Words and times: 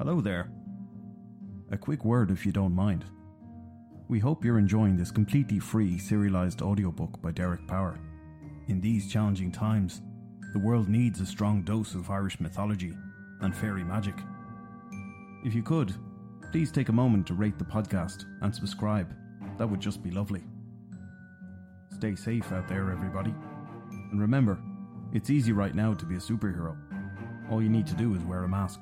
Hello 0.00 0.22
there. 0.22 0.50
A 1.72 1.76
quick 1.76 2.06
word 2.06 2.30
if 2.30 2.46
you 2.46 2.52
don't 2.52 2.74
mind. 2.74 3.04
We 4.08 4.18
hope 4.18 4.42
you're 4.42 4.58
enjoying 4.58 4.96
this 4.96 5.10
completely 5.10 5.58
free 5.58 5.98
serialized 5.98 6.62
audiobook 6.62 7.20
by 7.20 7.32
Derek 7.32 7.66
Power. 7.66 8.00
In 8.68 8.80
these 8.80 9.12
challenging 9.12 9.52
times, 9.52 10.00
the 10.54 10.58
world 10.58 10.88
needs 10.88 11.20
a 11.20 11.26
strong 11.26 11.60
dose 11.64 11.94
of 11.94 12.08
Irish 12.08 12.40
mythology 12.40 12.94
and 13.42 13.54
fairy 13.54 13.84
magic. 13.84 14.14
If 15.44 15.54
you 15.54 15.62
could, 15.62 15.94
please 16.50 16.72
take 16.72 16.88
a 16.88 16.92
moment 16.92 17.26
to 17.26 17.34
rate 17.34 17.58
the 17.58 17.64
podcast 17.66 18.24
and 18.40 18.54
subscribe. 18.54 19.14
That 19.58 19.68
would 19.68 19.80
just 19.80 20.02
be 20.02 20.10
lovely. 20.10 20.44
Stay 21.94 22.14
safe 22.14 22.50
out 22.52 22.68
there, 22.68 22.90
everybody. 22.90 23.34
And 23.90 24.18
remember, 24.18 24.62
it's 25.12 25.28
easy 25.28 25.52
right 25.52 25.74
now 25.74 25.92
to 25.92 26.06
be 26.06 26.14
a 26.14 26.20
superhero. 26.20 26.74
All 27.50 27.62
you 27.62 27.68
need 27.68 27.86
to 27.88 27.94
do 27.96 28.14
is 28.14 28.24
wear 28.24 28.44
a 28.44 28.48
mask. 28.48 28.80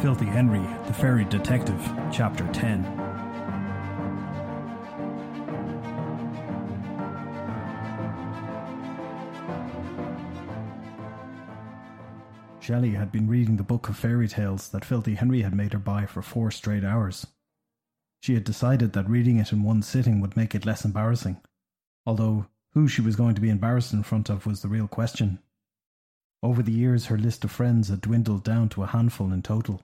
Filthy 0.00 0.26
Henry, 0.26 0.60
the 0.86 0.92
Fairy 0.92 1.24
Detective, 1.24 1.80
Chapter 2.12 2.46
10. 2.52 2.84
Shelley 12.60 12.90
had 12.90 13.10
been 13.10 13.26
reading 13.26 13.56
the 13.56 13.62
book 13.62 13.88
of 13.88 13.96
fairy 13.96 14.28
tales 14.28 14.68
that 14.68 14.84
Filthy 14.84 15.14
Henry 15.14 15.40
had 15.40 15.54
made 15.54 15.72
her 15.72 15.78
buy 15.78 16.04
for 16.04 16.20
four 16.20 16.50
straight 16.50 16.84
hours. 16.84 17.26
She 18.20 18.34
had 18.34 18.44
decided 18.44 18.92
that 18.92 19.08
reading 19.08 19.38
it 19.38 19.50
in 19.50 19.62
one 19.62 19.80
sitting 19.80 20.20
would 20.20 20.36
make 20.36 20.54
it 20.54 20.66
less 20.66 20.84
embarrassing, 20.84 21.40
although 22.04 22.46
who 22.74 22.86
she 22.86 23.00
was 23.00 23.16
going 23.16 23.34
to 23.34 23.40
be 23.40 23.48
embarrassed 23.48 23.94
in 23.94 24.02
front 24.02 24.28
of 24.28 24.44
was 24.44 24.60
the 24.60 24.68
real 24.68 24.88
question. 24.88 25.38
Over 26.42 26.62
the 26.62 26.72
years, 26.72 27.06
her 27.06 27.18
list 27.18 27.44
of 27.44 27.50
friends 27.50 27.88
had 27.88 28.02
dwindled 28.02 28.44
down 28.44 28.68
to 28.70 28.82
a 28.82 28.86
handful 28.86 29.32
in 29.32 29.42
total. 29.42 29.82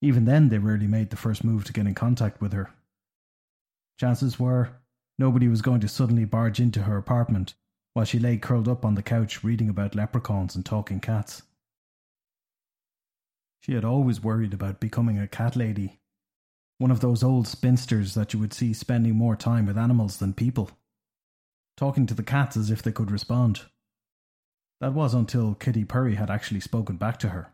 Even 0.00 0.24
then, 0.24 0.48
they 0.48 0.58
rarely 0.58 0.86
made 0.86 1.10
the 1.10 1.16
first 1.16 1.44
move 1.44 1.64
to 1.64 1.72
get 1.72 1.86
in 1.86 1.94
contact 1.94 2.40
with 2.40 2.52
her. 2.52 2.70
Chances 3.98 4.38
were, 4.38 4.70
nobody 5.18 5.48
was 5.48 5.62
going 5.62 5.80
to 5.80 5.88
suddenly 5.88 6.24
barge 6.24 6.60
into 6.60 6.82
her 6.82 6.96
apartment 6.96 7.54
while 7.94 8.04
she 8.04 8.18
lay 8.18 8.36
curled 8.36 8.68
up 8.68 8.84
on 8.84 8.94
the 8.94 9.02
couch 9.02 9.44
reading 9.44 9.68
about 9.68 9.94
leprechauns 9.94 10.54
and 10.56 10.64
talking 10.64 11.00
cats. 11.00 11.42
She 13.60 13.74
had 13.74 13.84
always 13.84 14.22
worried 14.22 14.54
about 14.54 14.80
becoming 14.80 15.18
a 15.18 15.28
cat 15.28 15.54
lady, 15.54 16.00
one 16.78 16.90
of 16.90 17.00
those 17.00 17.22
old 17.22 17.46
spinsters 17.46 18.14
that 18.14 18.32
you 18.32 18.40
would 18.40 18.52
see 18.52 18.72
spending 18.72 19.14
more 19.14 19.36
time 19.36 19.66
with 19.66 19.78
animals 19.78 20.16
than 20.16 20.32
people, 20.32 20.70
talking 21.76 22.06
to 22.06 22.14
the 22.14 22.24
cats 22.24 22.56
as 22.56 22.70
if 22.70 22.82
they 22.82 22.92
could 22.92 23.10
respond. 23.10 23.62
That 24.82 24.94
was 24.94 25.14
until 25.14 25.54
Kitty 25.54 25.84
Purry 25.84 26.16
had 26.16 26.28
actually 26.28 26.58
spoken 26.58 26.96
back 26.96 27.16
to 27.20 27.28
her. 27.28 27.52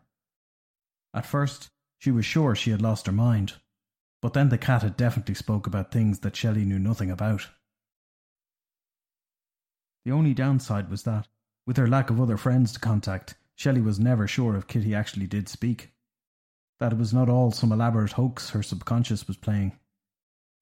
At 1.13 1.27
first, 1.27 1.69
she 1.99 2.09
was 2.09 2.25
sure 2.25 2.55
she 2.55 2.71
had 2.71 2.81
lost 2.81 3.05
her 3.05 3.11
mind, 3.11 3.53
but 4.19 4.33
then 4.33 4.49
the 4.49 4.57
cat 4.57 4.81
had 4.81 4.97
definitely 4.97 5.35
spoke 5.35 5.67
about 5.67 5.91
things 5.91 6.21
that 6.21 6.35
Shelley 6.35 6.65
knew 6.65 6.79
nothing 6.79 7.11
about. 7.11 7.45
The 10.05 10.11
only 10.11 10.33
downside 10.33 10.89
was 10.89 11.03
that, 11.03 11.27
with 11.67 11.77
her 11.77 11.87
lack 11.87 12.09
of 12.09 12.19
other 12.19 12.35
friends 12.35 12.73
to 12.73 12.79
contact, 12.79 13.35
Shelley 13.53 13.81
was 13.81 13.99
never 13.99 14.27
sure 14.27 14.55
if 14.55 14.65
Kitty 14.65 14.95
actually 14.95 15.27
did 15.27 15.47
speak 15.47 15.91
that 16.79 16.93
it 16.93 16.97
was 16.97 17.13
not 17.13 17.29
all 17.29 17.51
some 17.51 17.71
elaborate 17.71 18.13
hoax 18.13 18.49
her 18.51 18.63
subconscious 18.63 19.27
was 19.27 19.37
playing. 19.37 19.77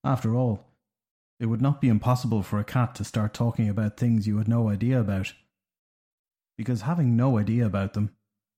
After 0.03 0.35
all, 0.35 0.65
it 1.39 1.45
would 1.45 1.61
not 1.61 1.79
be 1.79 1.87
impossible 1.87 2.43
for 2.43 2.59
a 2.59 2.65
cat 2.65 2.93
to 2.95 3.05
start 3.05 3.33
talking 3.33 3.69
about 3.69 3.95
things 3.95 4.27
you 4.27 4.37
had 4.37 4.49
no 4.49 4.67
idea 4.67 4.99
about. 4.99 5.31
Because 6.57 6.81
having 6.81 7.15
no 7.15 7.37
idea 7.37 7.65
about 7.65 7.93
them 7.93 8.11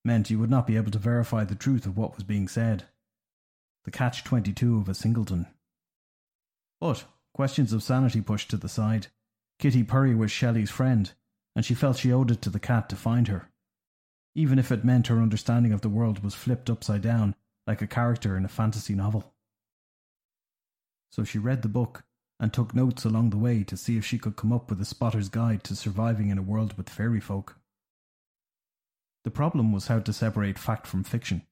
meant 0.06 0.30
you 0.30 0.40
would 0.40 0.50
not 0.50 0.66
be 0.66 0.78
able 0.78 0.92
to 0.92 0.98
verify 0.98 1.44
the 1.44 1.56
truth 1.56 1.86
of 1.86 1.98
what 1.98 2.16
was 2.16 2.24
being 2.24 2.48
said. 2.48 2.86
The 3.84 3.92
catch 3.92 4.24
22 4.24 4.78
of 4.78 4.90
a 4.90 4.94
singleton. 4.94 5.48
But, 6.80 7.06
questions 7.34 7.74
of 7.74 7.84
sanity 7.84 8.22
pushed 8.22 8.50
to 8.52 8.58
the 8.58 8.70
side, 8.70 9.08
Kitty 9.60 9.84
Purry 9.84 10.16
was 10.16 10.32
Shelley's 10.32 10.72
friend, 10.72 11.12
and 11.56 11.66
she 11.66 11.74
felt 11.74 11.98
she 11.98 12.14
owed 12.14 12.32
it 12.32 12.42
to 12.44 12.50
the 12.50 12.60
cat 12.60 12.88
to 12.90 12.96
find 12.96 13.28
her. 13.28 13.50
Even 14.36 14.58
if 14.58 14.72
it 14.72 14.86
meant 14.86 15.08
her 15.08 15.22
understanding 15.22 15.74
of 15.74 15.82
the 15.82 15.90
world 15.90 16.24
was 16.24 16.34
flipped 16.34 16.70
upside 16.70 17.02
down 17.02 17.36
like 17.68 17.82
a 17.82 17.88
character 17.88 18.38
in 18.38 18.46
a 18.46 18.50
fantasy 18.50 18.96
novel. 18.96 19.34
So 21.12 21.24
she 21.24 21.38
read 21.38 21.62
the 21.62 21.68
book 21.68 22.04
and 22.40 22.54
took 22.54 22.74
notes 22.74 23.04
along 23.04 23.32
the 23.32 23.38
way 23.38 23.64
to 23.66 23.76
see 23.76 23.98
if 23.98 24.06
she 24.06 24.18
could 24.18 24.38
come 24.38 24.54
up 24.54 24.70
with 24.70 24.80
a 24.80 24.86
spotter's 24.86 25.28
guide 25.28 25.64
to 25.66 25.76
surviving 25.76 26.30
in 26.30 26.38
a 26.38 26.44
world 26.44 26.78
with 26.78 26.90
fairy 26.90 27.20
folk. 27.20 27.59
The 29.30 29.36
problem 29.36 29.72
was 29.72 29.86
how 29.86 30.00
to 30.00 30.12
separate 30.12 30.58
fact 30.58 30.88
from 30.88 31.04
fiction. 31.04 31.44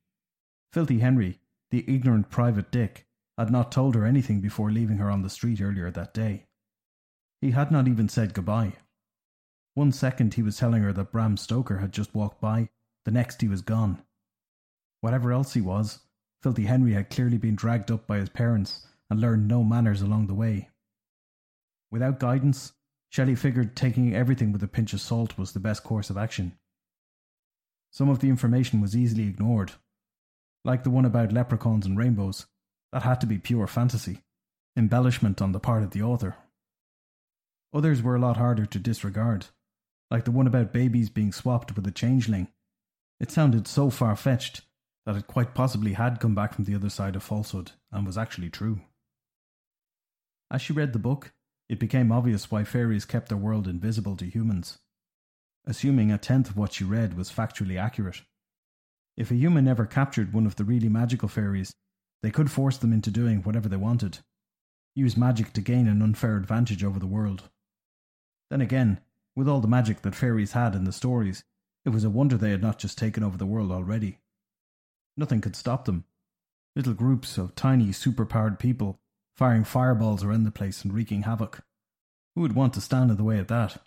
Filthy 0.73 0.97
Henry, 0.97 1.37
the 1.69 1.85
ignorant 1.87 2.31
private 2.31 2.71
dick, 2.71 3.05
had 3.37 3.51
not 3.51 3.71
told 3.71 3.93
her 3.93 4.03
anything 4.03 4.41
before 4.41 4.71
leaving 4.71 4.97
her 4.97 5.11
on 5.11 5.21
the 5.21 5.29
street 5.29 5.61
earlier 5.61 5.91
that 5.91 6.11
day. 6.11 6.47
He 7.39 7.51
had 7.51 7.69
not 7.71 7.87
even 7.87 8.09
said 8.09 8.33
goodbye. 8.33 8.77
One 9.75 9.91
second 9.91 10.33
he 10.33 10.41
was 10.41 10.57
telling 10.57 10.81
her 10.81 10.91
that 10.91 11.11
Bram 11.11 11.37
Stoker 11.37 11.77
had 11.77 11.91
just 11.91 12.15
walked 12.15 12.41
by, 12.41 12.69
the 13.05 13.11
next 13.11 13.41
he 13.41 13.47
was 13.47 13.61
gone. 13.61 14.01
Whatever 15.01 15.31
else 15.31 15.53
he 15.53 15.61
was, 15.61 15.99
Filthy 16.41 16.63
Henry 16.63 16.93
had 16.93 17.11
clearly 17.11 17.37
been 17.37 17.55
dragged 17.55 17.91
up 17.91 18.07
by 18.07 18.17
his 18.17 18.29
parents 18.29 18.87
and 19.11 19.21
learned 19.21 19.47
no 19.47 19.63
manners 19.63 20.01
along 20.01 20.25
the 20.25 20.33
way. 20.33 20.69
Without 21.91 22.19
guidance, 22.19 22.73
Shelley 23.09 23.35
figured 23.35 23.75
taking 23.75 24.15
everything 24.15 24.51
with 24.51 24.63
a 24.63 24.67
pinch 24.67 24.93
of 24.93 24.99
salt 24.99 25.37
was 25.37 25.51
the 25.51 25.59
best 25.59 25.83
course 25.83 26.09
of 26.09 26.17
action. 26.17 26.57
Some 27.97 28.09
of 28.09 28.19
the 28.19 28.29
information 28.29 28.79
was 28.79 28.95
easily 28.95 29.23
ignored, 29.23 29.71
like 30.63 30.83
the 30.83 30.91
one 30.91 31.03
about 31.03 31.31
leprechauns 31.31 31.83
and 31.83 31.97
rainbows. 31.97 32.45
That 32.91 33.01
had 33.01 33.19
to 33.21 33.25
be 33.25 33.39
pure 33.39 33.65
fantasy, 33.65 34.21
embellishment 34.75 35.41
on 35.41 35.51
the 35.51 35.59
part 35.59 35.81
of 35.81 35.89
the 35.89 36.03
author. 36.03 36.35
Others 37.73 38.03
were 38.03 38.15
a 38.15 38.19
lot 38.19 38.37
harder 38.37 38.67
to 38.67 38.77
disregard, 38.77 39.47
like 40.11 40.25
the 40.25 40.31
one 40.31 40.45
about 40.45 40.71
babies 40.71 41.09
being 41.09 41.31
swapped 41.31 41.75
with 41.75 41.87
a 41.87 41.91
changeling. 41.91 42.49
It 43.19 43.31
sounded 43.31 43.67
so 43.67 43.89
far 43.89 44.15
fetched 44.15 44.61
that 45.07 45.15
it 45.15 45.25
quite 45.25 45.55
possibly 45.55 45.93
had 45.93 46.19
come 46.19 46.35
back 46.35 46.53
from 46.53 46.65
the 46.65 46.75
other 46.75 46.91
side 46.91 47.15
of 47.15 47.23
falsehood 47.23 47.71
and 47.91 48.05
was 48.05 48.15
actually 48.15 48.51
true. 48.51 48.81
As 50.51 50.61
she 50.61 50.71
read 50.71 50.93
the 50.93 50.99
book, 50.99 51.33
it 51.67 51.79
became 51.79 52.11
obvious 52.11 52.51
why 52.51 52.63
fairies 52.63 53.05
kept 53.05 53.29
their 53.29 53.39
world 53.39 53.67
invisible 53.67 54.15
to 54.17 54.29
humans, 54.29 54.77
assuming 55.67 56.11
a 56.11 56.17
tenth 56.17 56.49
of 56.49 56.57
what 56.57 56.73
she 56.73 56.83
read 56.83 57.15
was 57.15 57.31
factually 57.31 57.79
accurate. 57.79 58.21
If 59.15 59.29
a 59.29 59.35
human 59.35 59.67
ever 59.67 59.85
captured 59.85 60.33
one 60.33 60.45
of 60.45 60.55
the 60.55 60.63
really 60.63 60.89
magical 60.89 61.27
fairies, 61.27 61.73
they 62.23 62.31
could 62.31 62.49
force 62.49 62.77
them 62.77 62.93
into 62.93 63.11
doing 63.11 63.43
whatever 63.43 63.67
they 63.69 63.77
wanted, 63.77 64.19
use 64.95 65.17
magic 65.17 65.53
to 65.53 65.61
gain 65.61 65.87
an 65.87 66.01
unfair 66.01 66.37
advantage 66.37 66.83
over 66.83 66.97
the 66.97 67.05
world. 67.05 67.49
Then 68.49 68.61
again, 68.61 69.01
with 69.35 69.47
all 69.47 69.59
the 69.59 69.67
magic 69.67 70.01
that 70.01 70.15
fairies 70.15 70.53
had 70.53 70.73
in 70.73 70.85
the 70.85 70.91
stories, 70.91 71.43
it 71.85 71.89
was 71.89 72.03
a 72.03 72.09
wonder 72.09 72.37
they 72.37 72.51
had 72.51 72.61
not 72.61 72.79
just 72.79 72.97
taken 72.97 73.23
over 73.23 73.37
the 73.37 73.45
world 73.45 73.71
already. 73.71 74.17
Nothing 75.15 75.41
could 75.41 75.55
stop 75.55 75.85
them. 75.85 76.05
Little 76.75 76.93
groups 76.93 77.37
of 77.37 77.55
tiny, 77.55 77.87
superpowered 77.87 78.57
people 78.57 78.99
firing 79.35 79.63
fireballs 79.63 80.23
around 80.23 80.43
the 80.43 80.51
place 80.51 80.83
and 80.83 80.93
wreaking 80.93 81.23
havoc. 81.23 81.63
Who 82.35 82.41
would 82.41 82.55
want 82.55 82.73
to 82.73 82.81
stand 82.81 83.11
in 83.11 83.17
the 83.17 83.23
way 83.23 83.39
of 83.39 83.47
that? 83.47 83.81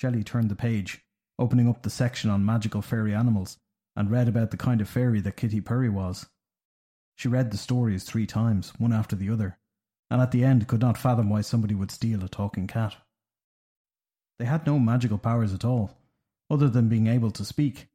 Shelley 0.00 0.24
turned 0.24 0.50
the 0.50 0.56
page, 0.56 1.04
opening 1.38 1.68
up 1.68 1.82
the 1.82 1.90
section 1.90 2.30
on 2.30 2.42
magical 2.42 2.80
fairy 2.80 3.14
animals, 3.14 3.58
and 3.94 4.10
read 4.10 4.28
about 4.28 4.50
the 4.50 4.56
kind 4.56 4.80
of 4.80 4.88
fairy 4.88 5.20
that 5.20 5.36
Kitty 5.36 5.60
Purry 5.60 5.90
was. 5.90 6.24
She 7.16 7.28
read 7.28 7.50
the 7.50 7.58
stories 7.58 8.04
three 8.04 8.26
times, 8.26 8.72
one 8.78 8.94
after 8.94 9.14
the 9.14 9.28
other, 9.28 9.58
and 10.10 10.22
at 10.22 10.30
the 10.30 10.42
end 10.42 10.68
could 10.68 10.80
not 10.80 10.96
fathom 10.96 11.28
why 11.28 11.42
somebody 11.42 11.74
would 11.74 11.90
steal 11.90 12.24
a 12.24 12.30
talking 12.30 12.66
cat. 12.66 12.96
They 14.38 14.46
had 14.46 14.64
no 14.64 14.78
magical 14.78 15.18
powers 15.18 15.52
at 15.52 15.66
all, 15.66 15.98
other 16.48 16.70
than 16.70 16.88
being 16.88 17.06
able 17.06 17.32
to 17.32 17.44
speak, 17.44 17.88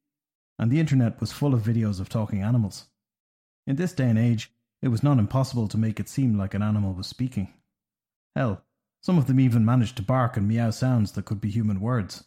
and 0.60 0.70
the 0.70 0.80
internet 0.80 1.20
was 1.20 1.32
full 1.32 1.56
of 1.56 1.64
videos 1.64 2.00
of 2.00 2.08
talking 2.08 2.44
animals. 2.44 2.86
In 3.66 3.78
this 3.78 3.94
day 3.94 4.12
and 4.12 4.20
age, 4.20 4.52
it 4.84 4.90
was 4.90 5.02
not 5.02 5.18
impossible 5.18 5.68
to 5.70 5.78
make 5.80 6.00
it 6.00 6.08
seem 6.08 6.38
like 6.38 6.54
an 6.54 6.62
animal 6.62 6.94
was 6.94 7.08
speaking. 7.08 7.52
Hell, 8.36 8.64
some 9.06 9.20
of 9.20 9.28
them 9.28 9.40
even 9.40 9.64
managed 9.64 9.96
to 9.98 10.02
bark 10.02 10.36
and 10.36 10.48
meow 10.48 10.72
sounds 10.72 11.12
that 11.12 11.26
could 11.26 11.40
be 11.40 11.52
human 11.52 11.80
words. 11.80 12.24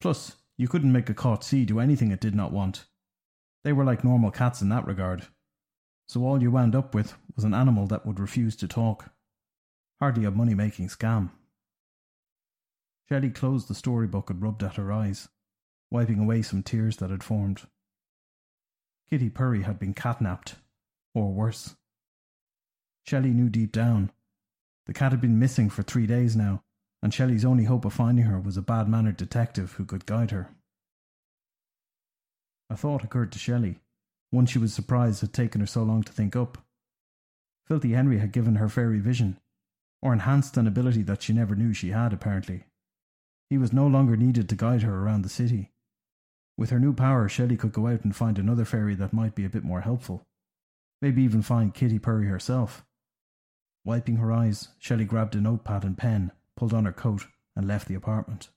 Plus, 0.00 0.36
you 0.56 0.68
couldn't 0.68 0.92
make 0.92 1.10
a 1.10 1.14
caught 1.14 1.42
C 1.42 1.64
do 1.64 1.80
anything 1.80 2.12
it 2.12 2.20
did 2.20 2.36
not 2.36 2.52
want. 2.52 2.84
They 3.64 3.72
were 3.72 3.82
like 3.82 4.04
normal 4.04 4.30
cats 4.30 4.62
in 4.62 4.68
that 4.68 4.86
regard. 4.86 5.26
So 6.06 6.24
all 6.24 6.40
you 6.40 6.52
wound 6.52 6.76
up 6.76 6.94
with 6.94 7.14
was 7.34 7.42
an 7.42 7.52
animal 7.52 7.88
that 7.88 8.06
would 8.06 8.20
refuse 8.20 8.54
to 8.58 8.68
talk. 8.68 9.10
Hardly 9.98 10.24
a 10.24 10.30
money 10.30 10.54
making 10.54 10.86
scam. 10.86 11.30
Shelley 13.08 13.30
closed 13.30 13.66
the 13.66 13.74
storybook 13.74 14.30
and 14.30 14.40
rubbed 14.40 14.62
at 14.62 14.76
her 14.76 14.92
eyes 14.92 15.26
wiping 15.90 16.20
away 16.20 16.42
some 16.42 16.62
tears 16.62 16.98
that 16.98 17.10
had 17.10 17.24
formed. 17.24 17.62
Kitty 19.10 19.30
Purry 19.30 19.62
had 19.62 19.80
been 19.80 19.94
catnapped, 19.94 20.54
or 21.12 21.32
worse. 21.32 21.74
Shelley 23.04 23.30
knew 23.30 23.48
deep 23.48 23.72
down 23.72 24.12
The 24.88 24.94
cat 24.94 25.12
had 25.12 25.20
been 25.20 25.38
missing 25.38 25.68
for 25.68 25.82
three 25.82 26.06
days 26.06 26.34
now, 26.34 26.64
and 27.02 27.12
Shelley's 27.12 27.44
only 27.44 27.64
hope 27.64 27.84
of 27.84 27.92
finding 27.92 28.24
her 28.24 28.40
was 28.40 28.56
a 28.56 28.62
bad 28.62 28.88
mannered 28.88 29.18
detective 29.18 29.72
who 29.72 29.84
could 29.84 30.06
guide 30.06 30.30
her. 30.30 30.48
A 32.70 32.76
thought 32.76 33.04
occurred 33.04 33.30
to 33.32 33.38
Shelley, 33.38 33.80
one 34.30 34.46
she 34.46 34.58
was 34.58 34.72
surprised 34.72 35.20
had 35.20 35.34
taken 35.34 35.60
her 35.60 35.66
so 35.66 35.82
long 35.82 36.02
to 36.04 36.12
think 36.12 36.34
up. 36.34 36.56
Filthy 37.66 37.92
Henry 37.92 38.18
had 38.18 38.32
given 38.32 38.56
her 38.56 38.70
fairy 38.70 38.98
vision, 38.98 39.38
or 40.00 40.14
enhanced 40.14 40.56
an 40.56 40.66
ability 40.66 41.02
that 41.02 41.22
she 41.22 41.34
never 41.34 41.54
knew 41.54 41.74
she 41.74 41.90
had, 41.90 42.14
apparently. 42.14 42.64
He 43.50 43.58
was 43.58 43.74
no 43.74 43.86
longer 43.86 44.16
needed 44.16 44.48
to 44.48 44.56
guide 44.56 44.82
her 44.82 45.02
around 45.02 45.20
the 45.20 45.28
city. 45.28 45.70
With 46.56 46.70
her 46.70 46.80
new 46.80 46.94
power, 46.94 47.28
Shelley 47.28 47.58
could 47.58 47.72
go 47.72 47.88
out 47.88 48.04
and 48.04 48.16
find 48.16 48.38
another 48.38 48.64
fairy 48.64 48.94
that 48.94 49.12
might 49.12 49.34
be 49.34 49.44
a 49.44 49.50
bit 49.50 49.64
more 49.64 49.82
helpful. 49.82 50.26
Maybe 51.02 51.22
even 51.22 51.42
find 51.42 51.74
Kitty 51.74 51.98
Purry 51.98 52.26
herself. 52.28 52.86
Wiping 53.88 54.16
her 54.16 54.30
eyes, 54.30 54.68
Shelley 54.78 55.06
grabbed 55.06 55.34
a 55.34 55.40
notepad 55.40 55.82
and 55.82 55.96
pen, 55.96 56.30
pulled 56.56 56.74
on 56.74 56.84
her 56.84 56.92
coat, 56.92 57.26
and 57.56 57.66
left 57.66 57.88
the 57.88 57.94
apartment. 57.94 58.50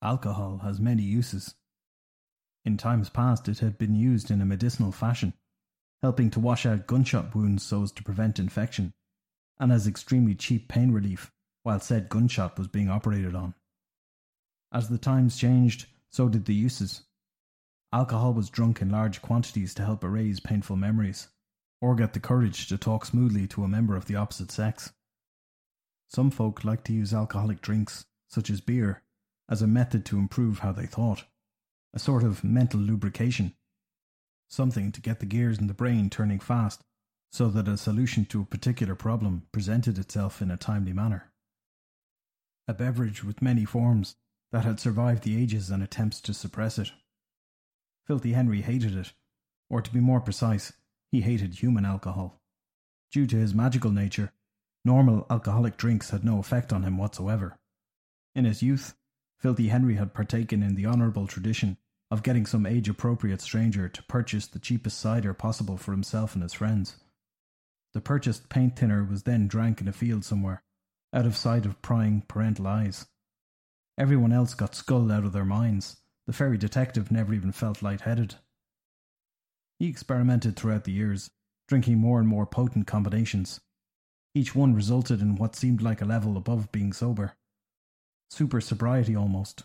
Alcohol 0.00 0.60
has 0.62 0.80
many 0.80 1.02
uses. 1.02 1.56
In 2.64 2.78
times 2.78 3.10
past, 3.10 3.50
it 3.50 3.58
had 3.58 3.76
been 3.76 3.94
used 3.94 4.30
in 4.30 4.40
a 4.40 4.46
medicinal 4.46 4.92
fashion, 4.92 5.34
helping 6.00 6.30
to 6.30 6.40
wash 6.40 6.64
out 6.64 6.86
gunshot 6.86 7.34
wounds 7.34 7.62
so 7.62 7.82
as 7.82 7.92
to 7.92 8.02
prevent 8.02 8.38
infection, 8.38 8.94
and 9.58 9.70
as 9.70 9.86
extremely 9.86 10.34
cheap 10.34 10.66
pain 10.66 10.90
relief 10.90 11.30
while 11.64 11.80
said 11.80 12.08
gunshot 12.08 12.56
was 12.56 12.66
being 12.66 12.88
operated 12.88 13.34
on. 13.34 13.52
As 14.72 14.88
the 14.88 14.96
times 14.96 15.36
changed, 15.36 15.84
so 16.08 16.30
did 16.30 16.46
the 16.46 16.54
uses. 16.54 17.02
Alcohol 17.92 18.32
was 18.32 18.48
drunk 18.48 18.80
in 18.80 18.88
large 18.88 19.20
quantities 19.20 19.74
to 19.74 19.84
help 19.84 20.02
erase 20.02 20.40
painful 20.40 20.76
memories, 20.76 21.28
or 21.86 21.94
get 21.94 22.14
the 22.14 22.18
courage 22.18 22.66
to 22.66 22.76
talk 22.76 23.04
smoothly 23.04 23.46
to 23.46 23.62
a 23.62 23.68
member 23.68 23.94
of 23.94 24.06
the 24.06 24.16
opposite 24.16 24.50
sex. 24.50 24.92
Some 26.08 26.32
folk 26.32 26.64
liked 26.64 26.84
to 26.86 26.92
use 26.92 27.14
alcoholic 27.14 27.62
drinks, 27.62 28.06
such 28.26 28.50
as 28.50 28.60
beer, 28.60 29.04
as 29.48 29.62
a 29.62 29.68
method 29.68 30.04
to 30.06 30.18
improve 30.18 30.58
how 30.58 30.72
they 30.72 30.86
thought, 30.86 31.26
a 31.94 32.00
sort 32.00 32.24
of 32.24 32.42
mental 32.42 32.80
lubrication, 32.80 33.54
something 34.48 34.90
to 34.90 35.00
get 35.00 35.20
the 35.20 35.26
gears 35.26 35.60
in 35.60 35.68
the 35.68 35.74
brain 35.74 36.10
turning 36.10 36.40
fast 36.40 36.82
so 37.30 37.46
that 37.50 37.68
a 37.68 37.76
solution 37.76 38.24
to 38.24 38.40
a 38.40 38.46
particular 38.46 38.96
problem 38.96 39.46
presented 39.52 39.96
itself 39.96 40.42
in 40.42 40.50
a 40.50 40.56
timely 40.56 40.92
manner. 40.92 41.30
A 42.66 42.74
beverage 42.74 43.22
with 43.22 43.40
many 43.40 43.64
forms 43.64 44.16
that 44.50 44.64
had 44.64 44.80
survived 44.80 45.22
the 45.22 45.40
ages 45.40 45.70
and 45.70 45.84
attempts 45.84 46.20
to 46.22 46.34
suppress 46.34 46.80
it. 46.80 46.90
Filthy 48.08 48.32
Henry 48.32 48.62
hated 48.62 48.96
it, 48.96 49.12
or 49.70 49.80
to 49.80 49.92
be 49.92 50.00
more 50.00 50.20
precise, 50.20 50.72
he 51.10 51.20
hated 51.20 51.54
human 51.54 51.84
alcohol. 51.84 52.40
Due 53.12 53.26
to 53.26 53.36
his 53.36 53.54
magical 53.54 53.90
nature, 53.90 54.32
normal 54.84 55.26
alcoholic 55.30 55.76
drinks 55.76 56.10
had 56.10 56.24
no 56.24 56.38
effect 56.38 56.72
on 56.72 56.82
him 56.82 56.98
whatsoever. 56.98 57.58
In 58.34 58.44
his 58.44 58.62
youth, 58.62 58.94
Filthy 59.38 59.68
Henry 59.68 59.96
had 59.96 60.14
partaken 60.14 60.62
in 60.62 60.74
the 60.74 60.86
honourable 60.86 61.26
tradition 61.26 61.76
of 62.10 62.22
getting 62.22 62.46
some 62.46 62.66
age 62.66 62.88
appropriate 62.88 63.40
stranger 63.40 63.88
to 63.88 64.02
purchase 64.04 64.46
the 64.46 64.58
cheapest 64.58 64.98
cider 64.98 65.34
possible 65.34 65.76
for 65.76 65.92
himself 65.92 66.34
and 66.34 66.42
his 66.42 66.52
friends. 66.52 66.96
The 67.94 68.00
purchased 68.00 68.48
paint 68.48 68.76
thinner 68.76 69.04
was 69.04 69.22
then 69.22 69.48
drank 69.48 69.80
in 69.80 69.88
a 69.88 69.92
field 69.92 70.24
somewhere, 70.24 70.62
out 71.12 71.26
of 71.26 71.36
sight 71.36 71.66
of 71.66 71.80
prying 71.82 72.22
parental 72.28 72.66
eyes. 72.66 73.06
Everyone 73.98 74.32
else 74.32 74.54
got 74.54 74.74
sculled 74.74 75.10
out 75.10 75.24
of 75.24 75.32
their 75.32 75.44
minds. 75.44 75.96
The 76.26 76.32
fairy 76.32 76.58
detective 76.58 77.10
never 77.10 77.32
even 77.32 77.52
felt 77.52 77.82
light-headed. 77.82 78.34
He 79.78 79.88
experimented 79.88 80.56
throughout 80.56 80.84
the 80.84 80.92
years, 80.92 81.30
drinking 81.68 81.98
more 81.98 82.18
and 82.18 82.28
more 82.28 82.46
potent 82.46 82.86
combinations. 82.86 83.60
Each 84.34 84.54
one 84.54 84.74
resulted 84.74 85.20
in 85.20 85.36
what 85.36 85.56
seemed 85.56 85.82
like 85.82 86.00
a 86.00 86.06
level 86.06 86.36
above 86.36 86.72
being 86.72 86.92
sober. 86.92 87.34
Super 88.30 88.60
sobriety 88.60 89.14
almost. 89.14 89.64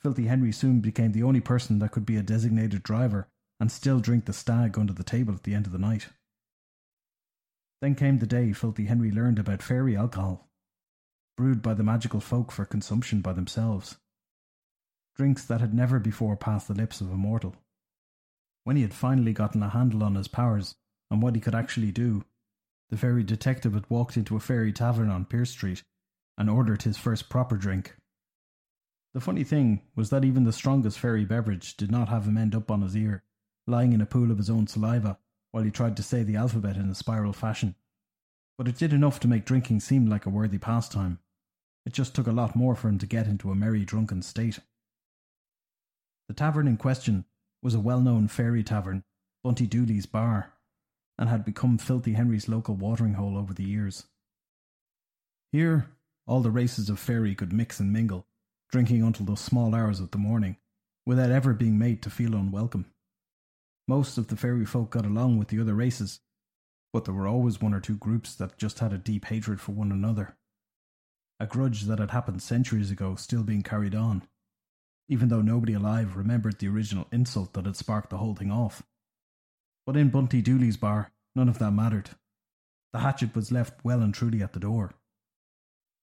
Filthy 0.00 0.26
Henry 0.26 0.52
soon 0.52 0.80
became 0.80 1.12
the 1.12 1.22
only 1.22 1.40
person 1.40 1.78
that 1.78 1.90
could 1.90 2.04
be 2.04 2.16
a 2.16 2.22
designated 2.22 2.82
driver 2.82 3.28
and 3.58 3.70
still 3.70 4.00
drink 4.00 4.26
the 4.26 4.32
stag 4.32 4.78
under 4.78 4.92
the 4.92 5.04
table 5.04 5.34
at 5.34 5.44
the 5.44 5.54
end 5.54 5.66
of 5.66 5.72
the 5.72 5.78
night. 5.78 6.08
Then 7.80 7.94
came 7.94 8.18
the 8.18 8.26
day 8.26 8.52
Filthy 8.52 8.86
Henry 8.86 9.10
learned 9.10 9.38
about 9.38 9.62
fairy 9.62 9.96
alcohol, 9.96 10.48
brewed 11.36 11.62
by 11.62 11.74
the 11.74 11.82
magical 11.82 12.20
folk 12.20 12.52
for 12.52 12.64
consumption 12.64 13.20
by 13.20 13.32
themselves. 13.32 13.96
Drinks 15.16 15.44
that 15.44 15.60
had 15.60 15.74
never 15.74 15.98
before 15.98 16.36
passed 16.36 16.68
the 16.68 16.74
lips 16.74 17.00
of 17.00 17.10
a 17.10 17.16
mortal. 17.16 17.56
When 18.64 18.76
he 18.76 18.82
had 18.82 18.94
finally 18.94 19.32
gotten 19.32 19.62
a 19.62 19.68
handle 19.68 20.02
on 20.02 20.14
his 20.14 20.28
powers 20.28 20.74
and 21.10 21.22
what 21.22 21.34
he 21.34 21.40
could 21.40 21.54
actually 21.54 21.92
do, 21.92 22.24
the 22.90 22.96
fairy 22.96 23.22
detective 23.22 23.74
had 23.74 23.88
walked 23.88 24.16
into 24.16 24.36
a 24.36 24.40
fairy 24.40 24.72
tavern 24.72 25.10
on 25.10 25.26
Pearse 25.26 25.50
Street 25.50 25.82
and 26.36 26.50
ordered 26.50 26.82
his 26.82 26.96
first 26.96 27.28
proper 27.28 27.56
drink. 27.56 27.94
The 29.12 29.20
funny 29.20 29.44
thing 29.44 29.82
was 29.94 30.10
that 30.10 30.24
even 30.24 30.44
the 30.44 30.52
strongest 30.52 30.98
fairy 30.98 31.24
beverage 31.24 31.76
did 31.76 31.90
not 31.90 32.08
have 32.08 32.26
him 32.26 32.36
end 32.36 32.54
up 32.54 32.70
on 32.70 32.82
his 32.82 32.96
ear, 32.96 33.22
lying 33.66 33.92
in 33.92 34.00
a 34.00 34.06
pool 34.06 34.30
of 34.30 34.38
his 34.38 34.50
own 34.50 34.66
saliva 34.66 35.18
while 35.52 35.62
he 35.62 35.70
tried 35.70 35.96
to 35.96 36.02
say 36.02 36.24
the 36.24 36.36
alphabet 36.36 36.76
in 36.76 36.90
a 36.90 36.94
spiral 36.94 37.32
fashion. 37.32 37.76
But 38.58 38.66
it 38.66 38.76
did 38.76 38.92
enough 38.92 39.20
to 39.20 39.28
make 39.28 39.44
drinking 39.44 39.80
seem 39.80 40.06
like 40.06 40.26
a 40.26 40.30
worthy 40.30 40.58
pastime. 40.58 41.20
It 41.86 41.92
just 41.92 42.14
took 42.14 42.26
a 42.26 42.32
lot 42.32 42.56
more 42.56 42.74
for 42.74 42.88
him 42.88 42.98
to 42.98 43.06
get 43.06 43.26
into 43.26 43.50
a 43.50 43.54
merry 43.54 43.84
drunken 43.84 44.22
state. 44.22 44.58
The 46.28 46.34
tavern 46.34 46.66
in 46.66 46.76
question 46.76 47.24
was 47.64 47.74
a 47.74 47.80
well 47.80 48.00
known 48.00 48.28
fairy 48.28 48.62
tavern, 48.62 49.02
Bunty 49.42 49.66
Dooley's 49.66 50.04
Bar, 50.06 50.52
and 51.18 51.30
had 51.30 51.44
become 51.44 51.78
Filthy 51.78 52.12
Henry's 52.12 52.46
local 52.46 52.76
watering 52.76 53.14
hole 53.14 53.38
over 53.38 53.54
the 53.54 53.64
years. 53.64 54.04
Here, 55.50 55.88
all 56.26 56.42
the 56.42 56.50
races 56.50 56.90
of 56.90 56.98
fairy 56.98 57.34
could 57.34 57.52
mix 57.52 57.80
and 57.80 57.90
mingle, 57.90 58.26
drinking 58.70 59.02
until 59.02 59.24
the 59.24 59.36
small 59.36 59.74
hours 59.74 59.98
of 59.98 60.10
the 60.10 60.18
morning, 60.18 60.58
without 61.06 61.30
ever 61.30 61.54
being 61.54 61.78
made 61.78 62.02
to 62.02 62.10
feel 62.10 62.34
unwelcome. 62.34 62.86
Most 63.88 64.18
of 64.18 64.28
the 64.28 64.36
fairy 64.36 64.66
folk 64.66 64.90
got 64.90 65.06
along 65.06 65.38
with 65.38 65.48
the 65.48 65.60
other 65.60 65.74
races, 65.74 66.20
but 66.92 67.06
there 67.06 67.14
were 67.14 67.26
always 67.26 67.60
one 67.60 67.74
or 67.74 67.80
two 67.80 67.96
groups 67.96 68.34
that 68.34 68.58
just 68.58 68.80
had 68.80 68.92
a 68.92 68.98
deep 68.98 69.26
hatred 69.26 69.60
for 69.60 69.72
one 69.72 69.90
another. 69.90 70.36
A 71.40 71.46
grudge 71.46 71.82
that 71.82 71.98
had 71.98 72.10
happened 72.10 72.42
centuries 72.42 72.90
ago 72.90 73.14
still 73.14 73.42
being 73.42 73.62
carried 73.62 73.94
on, 73.94 74.26
even 75.08 75.28
though 75.28 75.42
nobody 75.42 75.74
alive 75.74 76.16
remembered 76.16 76.58
the 76.58 76.68
original 76.68 77.06
insult 77.12 77.52
that 77.52 77.66
had 77.66 77.76
sparked 77.76 78.10
the 78.10 78.18
whole 78.18 78.34
thing 78.34 78.50
off. 78.50 78.82
But 79.86 79.96
in 79.96 80.08
Bunty 80.08 80.40
Dooley's 80.40 80.76
bar, 80.76 81.12
none 81.34 81.48
of 81.48 81.58
that 81.58 81.72
mattered. 81.72 82.10
The 82.92 83.00
hatchet 83.00 83.34
was 83.34 83.52
left 83.52 83.84
well 83.84 84.00
and 84.00 84.14
truly 84.14 84.42
at 84.42 84.52
the 84.52 84.60
door. 84.60 84.94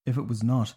If 0.06 0.16
it 0.16 0.28
was 0.28 0.42
not, 0.42 0.74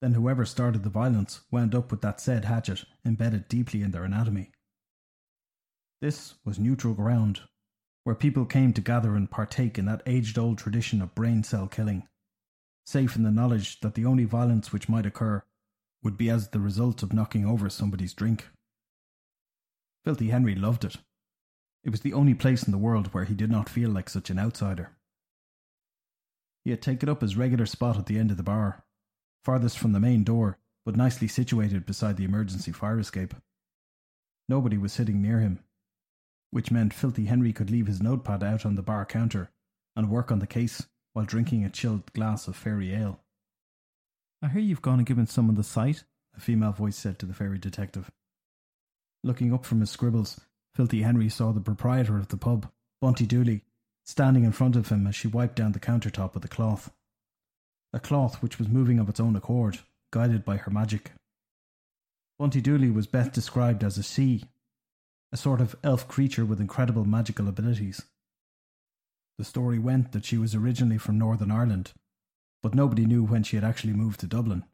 then 0.00 0.14
whoever 0.14 0.44
started 0.44 0.82
the 0.82 0.90
violence 0.90 1.40
wound 1.50 1.74
up 1.74 1.90
with 1.90 2.02
that 2.02 2.20
said 2.20 2.44
hatchet 2.44 2.84
embedded 3.04 3.48
deeply 3.48 3.82
in 3.82 3.90
their 3.90 4.04
anatomy. 4.04 4.52
This 6.00 6.34
was 6.44 6.58
neutral 6.58 6.94
ground, 6.94 7.40
where 8.04 8.14
people 8.14 8.44
came 8.44 8.72
to 8.74 8.80
gather 8.80 9.16
and 9.16 9.30
partake 9.30 9.78
in 9.78 9.86
that 9.86 10.02
aged 10.06 10.38
old 10.38 10.58
tradition 10.58 11.00
of 11.00 11.14
brain 11.14 11.42
cell 11.42 11.66
killing, 11.66 12.06
safe 12.84 13.16
in 13.16 13.22
the 13.22 13.30
knowledge 13.30 13.80
that 13.80 13.94
the 13.94 14.04
only 14.04 14.24
violence 14.24 14.72
which 14.72 14.88
might 14.88 15.06
occur 15.06 15.42
would 16.06 16.16
be 16.16 16.30
as 16.30 16.50
the 16.50 16.60
result 16.60 17.02
of 17.02 17.12
knocking 17.12 17.44
over 17.44 17.68
somebody's 17.68 18.14
drink. 18.14 18.46
Filthy 20.04 20.28
Henry 20.28 20.54
loved 20.54 20.84
it. 20.84 20.98
It 21.82 21.90
was 21.90 22.02
the 22.02 22.12
only 22.12 22.32
place 22.32 22.62
in 22.62 22.70
the 22.70 22.78
world 22.78 23.08
where 23.08 23.24
he 23.24 23.34
did 23.34 23.50
not 23.50 23.68
feel 23.68 23.90
like 23.90 24.08
such 24.08 24.30
an 24.30 24.38
outsider. 24.38 24.92
He 26.64 26.70
had 26.70 26.80
taken 26.80 27.08
up 27.08 27.22
his 27.22 27.36
regular 27.36 27.66
spot 27.66 27.98
at 27.98 28.06
the 28.06 28.20
end 28.20 28.30
of 28.30 28.36
the 28.36 28.44
bar, 28.44 28.84
farthest 29.44 29.80
from 29.80 29.90
the 29.90 29.98
main 29.98 30.22
door, 30.22 30.60
but 30.84 30.94
nicely 30.94 31.26
situated 31.26 31.84
beside 31.84 32.16
the 32.16 32.24
emergency 32.24 32.70
fire 32.70 33.00
escape. 33.00 33.34
Nobody 34.48 34.78
was 34.78 34.92
sitting 34.92 35.20
near 35.20 35.40
him, 35.40 35.58
which 36.52 36.70
meant 36.70 36.94
Filthy 36.94 37.24
Henry 37.24 37.52
could 37.52 37.68
leave 37.68 37.88
his 37.88 38.00
notepad 38.00 38.44
out 38.44 38.64
on 38.64 38.76
the 38.76 38.82
bar 38.82 39.04
counter 39.04 39.50
and 39.96 40.08
work 40.08 40.30
on 40.30 40.38
the 40.38 40.46
case 40.46 40.86
while 41.14 41.24
drinking 41.24 41.64
a 41.64 41.68
chilled 41.68 42.12
glass 42.12 42.46
of 42.46 42.54
fairy 42.54 42.94
ale. 42.94 43.24
I 44.46 44.48
hear 44.48 44.60
you've 44.60 44.80
gone 44.80 45.00
and 45.00 45.06
given 45.06 45.26
someone 45.26 45.56
the 45.56 45.64
sight, 45.64 46.04
a 46.36 46.38
female 46.38 46.70
voice 46.70 46.94
said 46.94 47.18
to 47.18 47.26
the 47.26 47.34
fairy 47.34 47.58
detective. 47.58 48.12
Looking 49.24 49.52
up 49.52 49.64
from 49.64 49.80
his 49.80 49.90
scribbles, 49.90 50.40
Filthy 50.72 51.02
Henry 51.02 51.28
saw 51.28 51.50
the 51.50 51.60
proprietor 51.60 52.16
of 52.16 52.28
the 52.28 52.36
pub, 52.36 52.70
Bunty 53.00 53.26
Dooley, 53.26 53.64
standing 54.04 54.44
in 54.44 54.52
front 54.52 54.76
of 54.76 54.88
him 54.88 55.04
as 55.08 55.16
she 55.16 55.26
wiped 55.26 55.56
down 55.56 55.72
the 55.72 55.80
countertop 55.80 56.34
with 56.34 56.44
a 56.44 56.48
cloth 56.48 56.92
a 57.92 57.98
cloth 57.98 58.40
which 58.40 58.58
was 58.58 58.68
moving 58.68 59.00
of 59.00 59.08
its 59.08 59.18
own 59.18 59.34
accord, 59.34 59.80
guided 60.12 60.44
by 60.44 60.58
her 60.58 60.70
magic. 60.70 61.10
Bunty 62.38 62.60
Dooley 62.60 62.90
was 62.90 63.08
best 63.08 63.32
described 63.32 63.82
as 63.82 63.98
a 63.98 64.02
Sidhe, 64.02 64.46
a 65.32 65.36
sort 65.36 65.60
of 65.60 65.74
elf 65.82 66.06
creature 66.06 66.44
with 66.44 66.60
incredible 66.60 67.04
magical 67.04 67.48
abilities. 67.48 68.02
The 69.38 69.44
story 69.44 69.80
went 69.80 70.12
that 70.12 70.24
she 70.24 70.38
was 70.38 70.54
originally 70.54 70.98
from 70.98 71.18
Northern 71.18 71.50
Ireland, 71.50 71.94
but 72.62 72.74
nobody 72.74 73.06
knew 73.06 73.24
when 73.24 73.42
she 73.42 73.56
had 73.56 73.64
actually 73.64 73.92
moved 73.92 74.20
to 74.20 74.26
Dublin. 74.26 74.64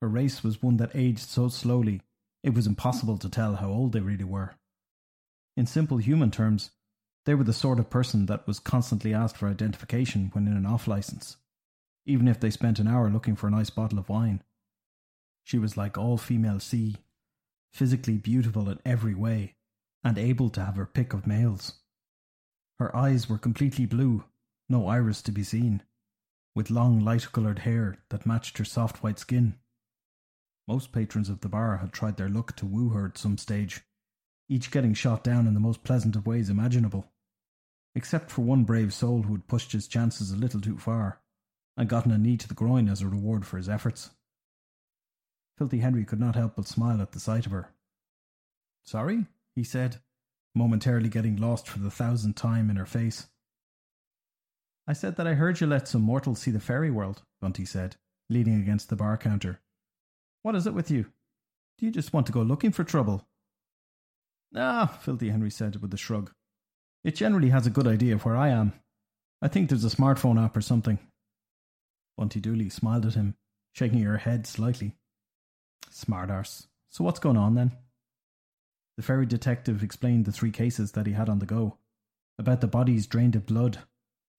Her 0.00 0.08
race 0.08 0.42
was 0.42 0.62
one 0.62 0.76
that 0.78 0.94
aged 0.94 1.28
so 1.28 1.48
slowly 1.48 2.02
it 2.42 2.54
was 2.54 2.66
impossible 2.66 3.16
to 3.18 3.28
tell 3.28 3.56
how 3.56 3.68
old 3.68 3.92
they 3.92 4.00
really 4.00 4.24
were. 4.24 4.54
In 5.56 5.66
simple 5.66 5.98
human 5.98 6.30
terms, 6.30 6.72
They 7.24 7.34
were 7.34 7.44
the 7.44 7.52
sort 7.52 7.78
of 7.78 7.90
person 7.90 8.26
that 8.26 8.46
was 8.46 8.58
constantly 8.58 9.14
asked 9.14 9.36
for 9.36 9.48
identification 9.48 10.30
when 10.32 10.46
in 10.46 10.56
an 10.56 10.66
off 10.66 10.86
license, 10.86 11.38
even 12.06 12.28
if 12.28 12.38
they 12.38 12.50
spent 12.50 12.78
an 12.78 12.88
hour 12.88 13.08
looking 13.08 13.34
for 13.34 13.48
a 13.48 13.50
nice 13.50 13.70
bottle 13.70 13.98
of 13.98 14.08
wine. 14.08 14.42
She 15.42 15.58
was 15.58 15.76
like 15.76 15.96
all 15.96 16.18
female 16.18 16.56
Sidhe, 16.56 16.96
physically 17.72 18.18
beautiful 18.18 18.68
in 18.68 18.78
every 18.84 19.14
way, 19.14 19.56
and 20.02 20.18
able 20.18 20.50
to 20.50 20.64
have 20.64 20.76
her 20.76 20.86
pick 20.86 21.12
of 21.12 21.26
males. 21.26 21.80
Her 22.78 22.94
eyes 22.94 23.28
were 23.28 23.38
completely 23.38 23.86
blue, 23.86 24.24
no 24.68 24.86
iris 24.86 25.22
to 25.22 25.32
be 25.32 25.42
seen, 25.42 25.82
with 26.54 26.70
long 26.70 27.00
light 27.00 27.30
coloured 27.32 27.60
hair 27.60 27.96
that 28.10 28.26
matched 28.26 28.58
her 28.58 28.64
soft 28.64 29.02
white 29.02 29.18
skin. 29.18 29.56
Most 30.66 30.92
patrons 30.92 31.28
of 31.28 31.40
the 31.40 31.48
bar 31.48 31.78
had 31.78 31.92
tried 31.92 32.16
their 32.16 32.28
luck 32.28 32.56
to 32.56 32.66
woo 32.66 32.90
her 32.90 33.06
at 33.06 33.18
some 33.18 33.36
stage, 33.36 33.82
each 34.48 34.70
getting 34.70 34.94
shot 34.94 35.24
down 35.24 35.46
in 35.46 35.54
the 35.54 35.60
most 35.60 35.84
pleasant 35.84 36.16
of 36.16 36.26
ways 36.26 36.48
imaginable, 36.48 37.12
except 37.94 38.30
for 38.30 38.42
one 38.42 38.64
brave 38.64 38.94
soul 38.94 39.22
who 39.22 39.32
had 39.32 39.48
pushed 39.48 39.72
his 39.72 39.88
chances 39.88 40.30
a 40.30 40.36
little 40.36 40.60
too 40.60 40.78
far 40.78 41.20
and 41.76 41.88
gotten 41.88 42.12
a 42.12 42.18
knee 42.18 42.36
to 42.36 42.48
the 42.48 42.54
groin 42.54 42.88
as 42.88 43.02
a 43.02 43.08
reward 43.08 43.44
for 43.44 43.56
his 43.56 43.68
efforts. 43.68 44.10
Filthy 45.58 45.78
Henry 45.78 46.04
could 46.04 46.20
not 46.20 46.34
help 46.34 46.56
but 46.56 46.66
smile 46.66 47.00
at 47.00 47.12
the 47.12 47.20
sight 47.20 47.46
of 47.46 47.52
her. 47.52 47.70
Sorry? 48.84 49.26
he 49.54 49.64
said, 49.64 50.00
momentarily 50.54 51.08
getting 51.08 51.36
lost 51.36 51.68
for 51.68 51.78
the 51.78 51.90
thousandth 51.90 52.36
time 52.36 52.70
in 52.70 52.76
her 52.76 52.86
face. 52.86 53.28
I 54.86 54.92
said 54.92 55.16
that 55.16 55.26
I 55.26 55.34
heard 55.34 55.60
you 55.60 55.66
let 55.66 55.88
some 55.88 56.02
mortals 56.02 56.40
see 56.40 56.50
the 56.50 56.60
fairy 56.60 56.90
world, 56.90 57.22
Bunty 57.40 57.64
said, 57.64 57.96
leaning 58.28 58.60
against 58.60 58.90
the 58.90 58.96
bar 58.96 59.16
counter. 59.16 59.60
What 60.42 60.54
is 60.54 60.66
it 60.66 60.74
with 60.74 60.90
you? 60.90 61.06
Do 61.78 61.86
you 61.86 61.90
just 61.90 62.12
want 62.12 62.26
to 62.26 62.32
go 62.32 62.42
looking 62.42 62.70
for 62.70 62.84
trouble? 62.84 63.26
Ah, 64.54 64.98
Filthy 65.00 65.30
Henry 65.30 65.50
said 65.50 65.80
with 65.80 65.92
a 65.94 65.96
shrug. 65.96 66.30
It 67.02 67.16
generally 67.16 67.48
has 67.48 67.66
a 67.66 67.70
good 67.70 67.86
idea 67.86 68.14
of 68.14 68.24
where 68.24 68.36
I 68.36 68.50
am. 68.50 68.72
I 69.42 69.48
think 69.48 69.68
there's 69.68 69.84
a 69.84 69.96
smartphone 69.96 70.42
app 70.42 70.56
or 70.56 70.60
something. 70.60 70.98
Bunty 72.16 72.40
Dooley 72.40 72.68
smiled 72.68 73.06
at 73.06 73.14
him, 73.14 73.34
shaking 73.72 74.02
her 74.02 74.18
head 74.18 74.46
slightly. 74.46 74.94
Smart 75.90 76.30
arse. 76.30 76.66
So 76.90 77.04
what's 77.04 77.18
going 77.18 77.36
on 77.36 77.54
then? 77.54 77.72
The 78.96 79.02
fairy 79.02 79.26
detective 79.26 79.82
explained 79.82 80.24
the 80.24 80.32
three 80.32 80.52
cases 80.52 80.92
that 80.92 81.06
he 81.06 81.14
had 81.14 81.28
on 81.28 81.40
the 81.40 81.46
go 81.46 81.78
about 82.38 82.60
the 82.60 82.66
bodies 82.66 83.06
drained 83.06 83.36
of 83.36 83.46
blood, 83.46 83.78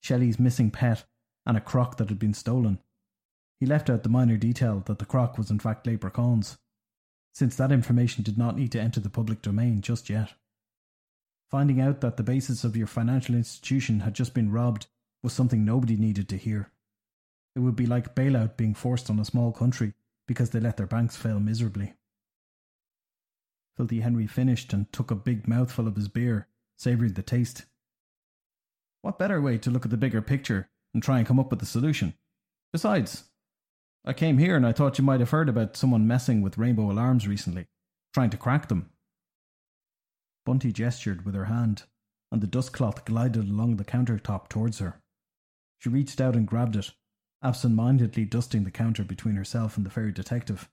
Shelley's 0.05 0.39
missing 0.39 0.69
pet, 0.69 1.03
and 1.47 1.57
a 1.57 1.61
crock 1.61 1.97
that 1.97 2.09
had 2.09 2.19
been 2.19 2.35
stolen. 2.35 2.77
He 3.59 3.65
left 3.65 3.89
out 3.89 4.03
the 4.03 4.09
minor 4.09 4.37
detail 4.37 4.83
that 4.85 4.99
the 4.99 5.05
crock 5.05 5.35
was 5.35 5.49
in 5.49 5.57
fact 5.57 5.87
Leprechaun's, 5.87 6.59
since 7.33 7.55
that 7.55 7.71
information 7.71 8.23
did 8.23 8.37
not 8.37 8.55
need 8.55 8.71
to 8.73 8.79
enter 8.79 8.99
the 8.99 9.09
public 9.09 9.41
domain 9.41 9.81
just 9.81 10.07
yet. 10.07 10.33
Finding 11.49 11.81
out 11.81 12.01
that 12.01 12.17
the 12.17 12.23
basis 12.23 12.63
of 12.63 12.77
your 12.77 12.85
financial 12.85 13.33
institution 13.33 14.01
had 14.01 14.13
just 14.13 14.35
been 14.35 14.51
robbed 14.51 14.85
was 15.23 15.33
something 15.33 15.65
nobody 15.65 15.95
needed 15.95 16.29
to 16.29 16.37
hear. 16.37 16.71
It 17.55 17.61
would 17.61 17.75
be 17.75 17.87
like 17.87 18.13
bailout 18.13 18.57
being 18.57 18.75
forced 18.75 19.09
on 19.09 19.19
a 19.19 19.25
small 19.25 19.51
country 19.51 19.93
because 20.27 20.51
they 20.51 20.59
let 20.59 20.77
their 20.77 20.85
banks 20.85 21.15
fail 21.15 21.39
miserably. 21.39 21.95
Filthy 23.75 24.01
Henry 24.01 24.27
finished 24.27 24.71
and 24.71 24.91
took 24.93 25.09
a 25.09 25.15
big 25.15 25.47
mouthful 25.47 25.87
of 25.87 25.95
his 25.95 26.09
beer, 26.09 26.47
savouring 26.77 27.13
the 27.13 27.23
taste. 27.23 27.65
What 29.05 29.19
better 29.19 29.39
way 29.39 29.59
to 29.59 29.69
look 29.69 29.85
at 29.85 29.91
the 29.91 29.97
bigger 29.97 30.19
picture 30.19 30.67
and 30.91 31.03
try 31.03 31.19
and 31.19 31.27
come 31.27 31.39
up 31.39 31.51
with 31.51 31.61
a 31.61 31.65
solution? 31.67 32.15
Besides, 32.73 33.25
I 34.03 34.13
came 34.13 34.39
here 34.39 34.55
and 34.55 34.65
I 34.65 34.71
thought 34.71 34.97
you 34.97 35.03
might 35.03 35.19
have 35.19 35.29
heard 35.29 35.47
about 35.47 35.77
someone 35.77 36.07
messing 36.07 36.41
with 36.41 36.57
rainbow 36.57 36.89
alarms 36.89 37.27
recently, 37.27 37.67
trying 38.15 38.31
to 38.31 38.37
crack 38.37 38.67
them. 38.67 38.89
Bunty 40.43 40.71
gestured 40.71 41.23
with 41.23 41.35
her 41.35 41.45
hand, 41.45 41.83
and 42.31 42.41
the 42.41 42.47
dust 42.47 42.73
cloth 42.73 43.05
glided 43.05 43.47
along 43.47 43.77
the 43.77 43.85
countertop 43.85 44.47
towards 44.49 44.79
her. 44.79 45.03
She 45.77 45.89
reached 45.89 46.19
out 46.19 46.35
and 46.35 46.47
grabbed 46.47 46.75
it, 46.75 46.89
absent 47.43 47.75
mindedly 47.75 48.25
dusting 48.25 48.63
the 48.63 48.71
counter 48.71 49.03
between 49.03 49.35
herself 49.35 49.77
and 49.77 49.85
the 49.85 49.91
fairy 49.91 50.13
detective. 50.13 50.67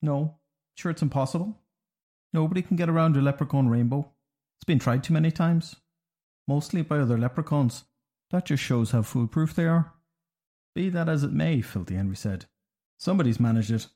No, 0.00 0.36
sure 0.76 0.92
it's 0.92 1.02
impossible. 1.02 1.58
Nobody 2.32 2.62
can 2.62 2.76
get 2.76 2.88
around 2.88 3.16
a 3.16 3.20
leprechaun 3.20 3.68
rainbow. 3.68 4.12
It's 4.58 4.64
been 4.64 4.78
tried 4.78 5.02
too 5.02 5.12
many 5.12 5.32
times. 5.32 5.74
Mostly 6.50 6.82
by 6.82 6.98
other 6.98 7.16
leprechauns. 7.16 7.84
That 8.32 8.46
just 8.46 8.60
shows 8.60 8.90
how 8.90 9.02
foolproof 9.02 9.54
they 9.54 9.66
are. 9.66 9.92
Be 10.74 10.88
that 10.88 11.08
as 11.08 11.22
it 11.22 11.30
may, 11.30 11.60
Filthy 11.60 11.94
Henry 11.94 12.16
said. 12.16 12.46
Somebody's 12.98 13.38
managed 13.38 13.70
it. 13.70 13.86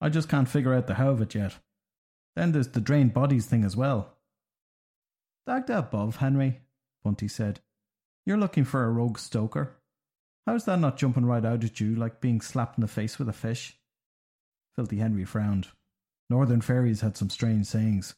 I 0.00 0.08
just 0.08 0.28
can't 0.28 0.48
figure 0.48 0.72
out 0.72 0.86
the 0.86 0.94
how 0.94 1.08
of 1.08 1.20
it 1.20 1.34
yet. 1.34 1.56
Then 2.36 2.52
there's 2.52 2.68
the 2.68 2.80
drained 2.80 3.12
bodies 3.12 3.46
thing 3.46 3.64
as 3.64 3.76
well. 3.76 4.14
Dag 5.48 5.66
that 5.66 5.78
above, 5.88 6.18
Henry, 6.18 6.60
Bunty 7.02 7.26
said. 7.26 7.58
You're 8.24 8.38
looking 8.38 8.64
for 8.64 8.84
a 8.84 8.90
rogue 8.90 9.18
stoker. 9.18 9.76
How's 10.46 10.66
that 10.66 10.78
not 10.78 10.96
jumping 10.96 11.26
right 11.26 11.44
out 11.44 11.64
at 11.64 11.80
you 11.80 11.96
like 11.96 12.20
being 12.20 12.40
slapped 12.40 12.78
in 12.78 12.82
the 12.82 12.86
face 12.86 13.18
with 13.18 13.28
a 13.28 13.32
fish? 13.32 13.80
Filthy 14.76 14.98
Henry 14.98 15.24
frowned. 15.24 15.66
Northern 16.28 16.60
fairies 16.60 17.00
had 17.00 17.16
some 17.16 17.30
strange 17.30 17.66
sayings, 17.66 18.14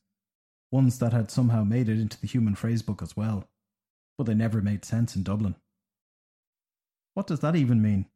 ones 0.70 0.98
that 0.98 1.14
had 1.14 1.30
somehow 1.30 1.64
made 1.64 1.88
it 1.88 1.98
into 1.98 2.20
the 2.20 2.26
human 2.26 2.54
phrase 2.54 2.82
book 2.82 3.00
as 3.00 3.16
well, 3.16 3.48
but 4.16 4.24
they 4.26 4.34
never 4.34 4.60
made 4.60 4.84
sense 4.84 5.16
in 5.16 5.22
Dublin. 5.22 5.54
What 7.14 7.26
does 7.26 7.40
that 7.40 7.56
even 7.56 7.82
mean? 7.82 8.06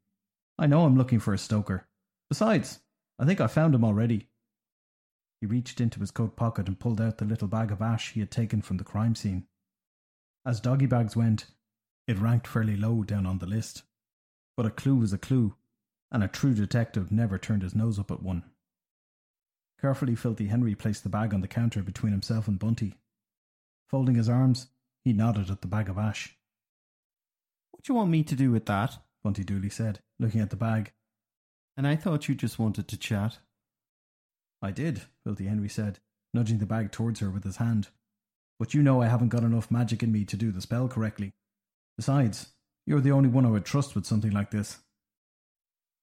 I 0.57 0.67
know 0.67 0.85
I'm 0.85 0.97
looking 0.97 1.19
for 1.19 1.33
a 1.33 1.37
stoker. 1.37 1.87
Besides, 2.29 2.79
I 3.19 3.25
think 3.25 3.39
I 3.39 3.47
found 3.47 3.75
him 3.75 3.83
already. 3.83 4.29
He 5.39 5.47
reached 5.47 5.79
into 5.79 5.99
his 5.99 6.11
coat 6.11 6.35
pocket 6.35 6.67
and 6.67 6.79
pulled 6.79 6.99
out 6.99 7.19
the 7.19 7.25
little 7.25 7.47
bag 7.47 7.71
of 7.71 7.81
ash 7.81 8.13
he 8.13 8.19
had 8.19 8.31
taken 8.31 8.61
from 8.61 8.77
the 8.77 8.83
crime 8.83 9.13
scene. 9.13 9.45
As 10.45 10.59
doggy 10.59 10.87
bags 10.87 11.15
went, 11.15 11.47
it 12.07 12.17
ranked 12.17 12.47
fairly 12.47 12.75
low 12.75 13.03
down 13.03 13.25
on 13.25 13.37
the 13.37 13.45
list. 13.45 13.83
But 14.55 14.65
a 14.65 14.71
clue 14.71 14.95
was 14.95 15.13
a 15.13 15.17
clue, 15.17 15.55
and 16.11 16.23
a 16.23 16.27
true 16.27 16.53
detective 16.53 17.11
never 17.11 17.37
turned 17.37 17.61
his 17.61 17.75
nose 17.75 17.99
up 17.99 18.09
at 18.09 18.23
one. 18.23 18.43
Carefully, 19.79 20.15
Filthy 20.15 20.47
Henry 20.47 20.73
placed 20.73 21.03
the 21.03 21.09
bag 21.09 21.33
on 21.33 21.41
the 21.41 21.47
counter 21.47 21.83
between 21.83 22.11
himself 22.11 22.47
and 22.47 22.57
Bunty. 22.57 22.95
Folding 23.89 24.15
his 24.15 24.29
arms, 24.29 24.67
he 25.07 25.13
nodded 25.13 25.49
at 25.49 25.61
the 25.61 25.67
bag 25.67 25.87
of 25.87 25.97
ash. 25.97 26.35
What 27.71 27.83
do 27.83 27.93
you 27.93 27.95
want 27.95 28.11
me 28.11 28.23
to 28.23 28.35
do 28.35 28.51
with 28.51 28.65
that? 28.65 28.97
Bunty 29.23 29.43
Dooley 29.43 29.69
said, 29.69 30.01
looking 30.19 30.41
at 30.41 30.49
the 30.49 30.57
bag. 30.57 30.91
And 31.77 31.87
I 31.87 31.95
thought 31.95 32.27
you 32.27 32.35
just 32.35 32.59
wanted 32.59 32.89
to 32.89 32.97
chat. 32.97 33.37
I 34.61 34.71
did, 34.71 35.03
Filthy 35.23 35.45
Henry 35.45 35.69
said, 35.69 35.99
nudging 36.33 36.57
the 36.57 36.65
bag 36.65 36.91
towards 36.91 37.21
her 37.21 37.29
with 37.29 37.45
his 37.45 37.55
hand. 37.55 37.87
But 38.59 38.73
you 38.73 38.83
know 38.83 39.01
I 39.01 39.07
haven't 39.07 39.29
got 39.29 39.43
enough 39.43 39.71
magic 39.71 40.03
in 40.03 40.11
me 40.11 40.25
to 40.25 40.35
do 40.35 40.51
the 40.51 40.61
spell 40.61 40.89
correctly. 40.89 41.31
Besides, 41.95 42.47
you're 42.85 42.99
the 42.99 43.11
only 43.11 43.29
one 43.29 43.45
I 43.45 43.49
would 43.49 43.65
trust 43.65 43.95
with 43.95 44.05
something 44.05 44.31
like 44.31 44.51
this. 44.51 44.79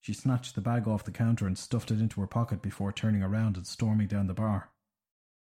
She 0.00 0.14
snatched 0.14 0.54
the 0.54 0.60
bag 0.62 0.88
off 0.88 1.04
the 1.04 1.10
counter 1.10 1.46
and 1.46 1.58
stuffed 1.58 1.90
it 1.90 2.00
into 2.00 2.20
her 2.22 2.26
pocket 2.26 2.62
before 2.62 2.92
turning 2.92 3.22
around 3.22 3.56
and 3.56 3.66
storming 3.66 4.06
down 4.06 4.28
the 4.28 4.34
bar. 4.34 4.70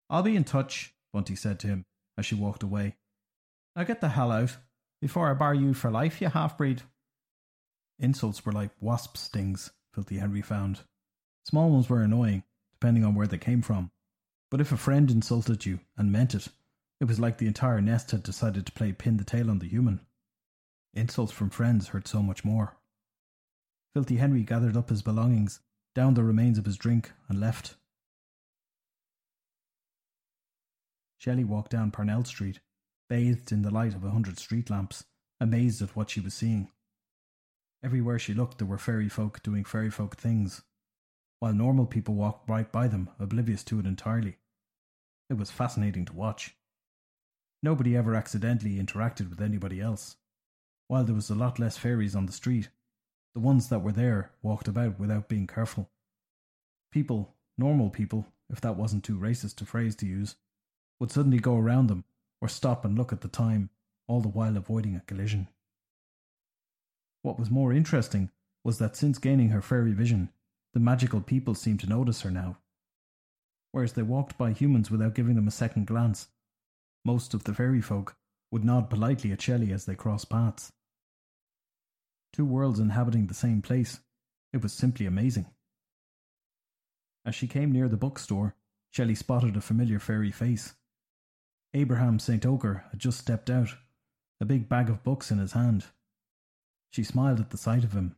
I'll 0.09 0.23
be 0.23 0.35
in 0.35 0.43
touch, 0.43 0.93
Bunty 1.13 1.35
said 1.35 1.59
to 1.61 1.67
him 1.67 1.85
as 2.17 2.25
she 2.25 2.35
walked 2.35 2.61
away. 2.61 2.95
Now 3.79 3.85
get 3.85 4.01
the 4.01 4.09
hell 4.09 4.33
out, 4.33 4.57
before 4.99 5.31
I 5.31 5.33
bar 5.33 5.53
you 5.53 5.73
for 5.73 5.89
life, 5.89 6.19
you 6.19 6.27
half 6.27 6.57
breed. 6.57 6.81
Insults 7.97 8.45
were 8.45 8.51
like 8.51 8.71
wasp 8.81 9.15
stings, 9.15 9.71
Filthy 9.93 10.17
Henry 10.17 10.41
found. 10.41 10.81
Small 11.45 11.69
ones 11.69 11.89
were 11.89 12.01
annoying, 12.01 12.43
depending 12.73 13.05
on 13.05 13.15
where 13.15 13.25
they 13.25 13.37
came 13.37 13.61
from. 13.61 13.91
But 14.51 14.59
if 14.59 14.73
a 14.73 14.77
friend 14.77 15.09
insulted 15.09 15.65
you 15.65 15.79
and 15.95 16.11
meant 16.11 16.35
it, 16.35 16.49
it 16.99 17.05
was 17.05 17.21
like 17.21 17.37
the 17.37 17.47
entire 17.47 17.79
nest 17.79 18.11
had 18.11 18.21
decided 18.21 18.65
to 18.65 18.73
play 18.73 18.91
pin 18.91 19.15
the 19.15 19.23
tail 19.23 19.49
on 19.49 19.59
the 19.59 19.69
human. 19.69 20.01
Insults 20.93 21.31
from 21.31 21.49
friends 21.49 21.87
hurt 21.87 22.05
so 22.05 22.21
much 22.21 22.43
more. 22.43 22.75
Filthy 23.93 24.17
Henry 24.17 24.43
gathered 24.43 24.75
up 24.75 24.89
his 24.89 25.01
belongings, 25.01 25.61
downed 25.95 26.17
the 26.17 26.23
remains 26.25 26.57
of 26.57 26.65
his 26.65 26.75
drink, 26.75 27.13
and 27.29 27.39
left. 27.39 27.75
Shelley 31.17 31.45
walked 31.45 31.71
down 31.71 31.91
Parnell 31.91 32.25
Street, 32.25 32.59
bathed 33.09 33.51
in 33.51 33.63
the 33.63 33.71
light 33.71 33.95
of 33.95 34.03
a 34.03 34.11
hundred 34.11 34.37
street 34.37 34.69
lamps, 34.69 35.05
amazed 35.41 35.81
at 35.81 35.95
what 35.95 36.11
she 36.11 36.19
was 36.19 36.33
seeing. 36.33 36.69
Everywhere 37.83 38.19
she 38.19 38.33
looked, 38.33 38.59
there 38.59 38.67
were 38.67 38.77
fairy 38.77 39.09
folk 39.09 39.41
doing 39.41 39.65
fairy 39.65 39.89
folk 39.89 40.15
things, 40.15 40.61
while 41.39 41.53
normal 41.53 41.85
people 41.85 42.13
walked 42.13 42.47
right 42.47 42.71
by 42.71 42.87
them, 42.87 43.09
oblivious 43.19 43.63
to 43.63 43.79
it 43.79 43.85
entirely. 43.85 44.37
It 45.29 45.37
was 45.37 45.51
fascinating 45.51 46.05
to 46.05 46.13
watch. 46.13 46.55
Nobody 47.63 47.95
ever 47.95 48.15
accidentally 48.15 48.77
interacted 48.77 49.29
with 49.29 49.41
anybody 49.41 49.81
else. 49.81 50.17
While 50.87 51.03
there 51.03 51.15
was 51.15 51.29
a 51.29 51.35
lot 51.35 51.59
less 51.59 51.77
fairies 51.77 52.15
on 52.15 52.25
the 52.25 52.31
street, 52.31 52.69
the 53.33 53.39
ones 53.39 53.69
that 53.69 53.79
were 53.79 53.91
there 53.91 54.31
walked 54.41 54.67
about 54.67 54.99
without 54.99 55.29
being 55.29 55.47
careful. 55.47 55.89
People, 56.91 57.35
normal 57.57 57.89
people, 57.89 58.27
if 58.49 58.59
that 58.61 58.75
wasn't 58.75 59.03
too 59.03 59.17
racist 59.17 59.61
a 59.61 59.65
phrase 59.65 59.95
to 59.97 60.05
use, 60.05 60.35
would 60.99 61.11
suddenly 61.11 61.39
go 61.39 61.55
around 61.55 61.87
them 61.87 62.03
or 62.41 62.47
stop 62.47 62.85
and 62.85 62.97
look 62.97 63.11
at 63.11 63.21
the 63.21 63.27
time, 63.27 63.69
all 64.07 64.21
the 64.21 64.29
while 64.29 64.57
avoiding 64.57 64.95
a 64.95 65.01
collision. 65.01 65.47
What 67.21 67.37
was 67.37 67.49
more 67.49 67.73
interesting 67.73 68.31
was 68.63 68.77
that 68.79 68.95
since 68.95 69.17
gaining 69.17 69.49
her 69.49 69.61
fairy 69.61 69.93
vision, 69.93 70.29
the 70.73 70.79
magical 70.79 71.21
people 71.21 71.55
seemed 71.55 71.79
to 71.81 71.89
notice 71.89 72.21
her 72.21 72.31
now. 72.31 72.57
Whereas 73.71 73.93
they 73.93 74.01
walked 74.01 74.37
by 74.37 74.51
humans 74.51 74.89
without 74.89 75.15
giving 75.15 75.35
them 75.35 75.47
a 75.47 75.51
second 75.51 75.87
glance, 75.87 76.27
most 77.05 77.33
of 77.33 77.43
the 77.43 77.53
fairy 77.53 77.81
folk 77.81 78.15
would 78.51 78.63
nod 78.63 78.89
politely 78.89 79.31
at 79.31 79.41
Shelley 79.41 79.71
as 79.71 79.85
they 79.85 79.95
crossed 79.95 80.29
paths. 80.29 80.71
Two 82.33 82.45
worlds 82.45 82.79
inhabiting 82.79 83.27
the 83.27 83.33
same 83.33 83.61
place. 83.61 83.99
It 84.53 84.63
was 84.63 84.73
simply 84.73 85.05
amazing. 85.05 85.47
As 87.25 87.35
she 87.35 87.47
came 87.47 87.71
near 87.71 87.87
the 87.87 87.97
bookstore, 87.97 88.55
Shelley 88.91 89.15
spotted 89.15 89.55
a 89.55 89.61
familiar 89.61 89.99
fairy 89.99 90.31
face. 90.31 90.73
Abraham 91.73 92.17
Stoker 92.17 92.85
had 92.89 92.99
just 92.99 93.19
stepped 93.19 93.49
out, 93.49 93.69
a 94.41 94.45
big 94.45 94.67
bag 94.67 94.89
of 94.89 95.03
books 95.03 95.29
in 95.29 95.37
his 95.37 95.51
hand. 95.51 95.85
She 96.91 97.03
smiled 97.03 97.39
at 97.39 97.51
the 97.51 97.57
sight 97.57 97.83
of 97.83 97.93
him. 97.93 98.15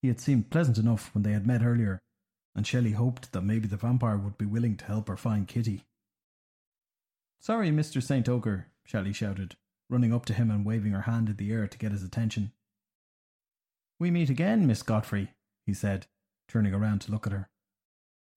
He 0.00 0.08
had 0.08 0.20
seemed 0.20 0.50
pleasant 0.50 0.78
enough 0.78 1.12
when 1.14 1.22
they 1.22 1.32
had 1.32 1.46
met 1.46 1.62
earlier, 1.62 2.00
and 2.54 2.66
Shelley 2.66 2.92
hoped 2.92 3.32
that 3.32 3.42
maybe 3.42 3.66
the 3.66 3.76
vampire 3.76 4.16
would 4.16 4.38
be 4.38 4.46
willing 4.46 4.76
to 4.76 4.84
help 4.84 5.08
her 5.08 5.16
find 5.16 5.48
Kitty. 5.48 5.84
Sorry, 7.40 7.70
Mr. 7.70 8.00
Stoker, 8.02 8.68
Shelley 8.84 9.12
shouted, 9.12 9.56
running 9.90 10.12
up 10.12 10.24
to 10.26 10.34
him 10.34 10.50
and 10.50 10.64
waving 10.64 10.92
her 10.92 11.02
hand 11.02 11.28
in 11.28 11.36
the 11.36 11.52
air 11.52 11.66
to 11.66 11.78
get 11.78 11.92
his 11.92 12.04
attention. 12.04 12.52
We 13.98 14.10
meet 14.10 14.30
again, 14.30 14.66
Miss 14.66 14.82
Godfrey, 14.82 15.32
he 15.66 15.74
said, 15.74 16.06
turning 16.48 16.74
around 16.74 17.00
to 17.02 17.10
look 17.12 17.26
at 17.26 17.32
her. 17.32 17.48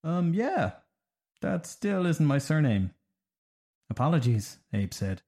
Um, 0.04 0.34
yeah. 0.34 0.74
That 1.42 1.68
still 1.68 2.06
isn't 2.06 2.26
my 2.26 2.38
surname. 2.38 2.92
Apologies, 3.90 4.58
Abe 4.74 4.94
said. 4.94 5.22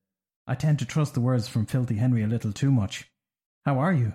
I 0.45 0.55
tend 0.55 0.79
to 0.79 0.85
trust 0.85 1.13
the 1.13 1.21
words 1.21 1.47
from 1.47 1.65
Filthy 1.65 1.95
Henry 1.95 2.23
a 2.23 2.27
little 2.27 2.53
too 2.53 2.71
much. 2.71 3.11
How 3.65 3.79
are 3.79 3.93
you? 3.93 4.13